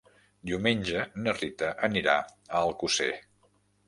[0.51, 2.31] Diumenge na Rita anirà a
[2.63, 3.11] Alcosser.